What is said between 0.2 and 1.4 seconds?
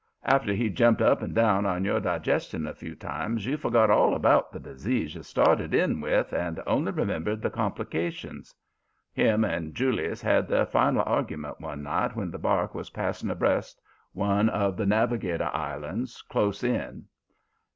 After he'd jumped up and